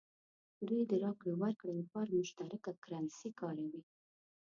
دوی 0.67 0.81
د 0.91 0.93
راکړې 1.03 1.33
ورکړې 1.41 1.73
لپاره 1.79 2.09
مشترکه 2.19 2.71
کرنسي 2.83 3.29
کاروي. 3.39 3.81